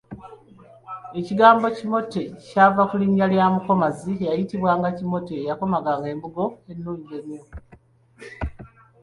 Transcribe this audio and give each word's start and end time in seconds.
Ekigambo 1.19 1.65
kimote 1.77 2.21
kyava 2.47 2.83
ku 2.89 2.95
linnya 3.01 3.25
lya 3.31 3.45
mukomazi 3.53 4.11
eyayitibwanga 4.17 4.89
Kimote 4.97 5.33
eyakomaganga 5.41 6.07
embugo 6.13 6.45
ennungi 6.71 7.09
ennyo. 7.19 7.41